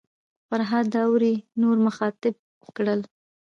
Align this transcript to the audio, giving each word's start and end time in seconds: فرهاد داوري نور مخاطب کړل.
فرهاد 0.47 0.85
داوري 0.95 1.35
نور 1.61 1.75
مخاطب 1.87 2.33
کړل. 2.75 3.01